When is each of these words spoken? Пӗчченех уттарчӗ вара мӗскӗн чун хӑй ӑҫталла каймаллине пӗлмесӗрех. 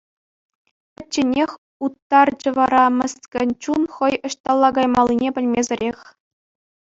Пӗчченех 0.95 1.51
уттарчӗ 1.83 2.49
вара 2.57 2.85
мӗскӗн 2.97 3.49
чун 3.63 3.81
хӑй 3.97 4.15
ӑҫталла 4.29 4.69
каймаллине 4.79 5.29
пӗлмесӗрех. 5.39 5.99